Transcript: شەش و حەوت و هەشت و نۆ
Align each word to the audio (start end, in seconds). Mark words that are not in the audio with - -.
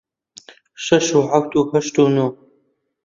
شەش 0.85 1.07
و 1.17 1.19
حەوت 1.31 1.51
و 1.55 1.61
هەشت 1.71 1.95
و 2.01 2.05
نۆ 2.15 2.27